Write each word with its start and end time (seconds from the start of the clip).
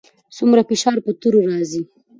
څومره 0.37 0.61
فشار 0.69 0.97
پر 1.05 1.13
تورو 1.21 1.39
راځي؟ 1.49 1.81